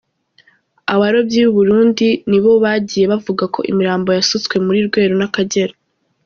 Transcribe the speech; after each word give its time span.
Abarobyi 0.93 1.39
b’i 1.43 1.51
Burundi 1.55 2.07
nibo 2.29 2.51
bagiye 2.63 3.05
bavuga 3.11 3.43
ko 3.53 3.59
imirambo 3.71 4.09
yasutswe 4.17 4.55
muri 4.65 4.79
Rweru 4.87 5.15
n’Akagera. 5.21 5.73